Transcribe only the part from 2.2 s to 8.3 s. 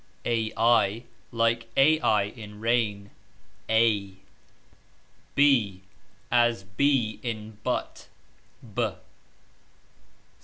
in 'rain............ As b in but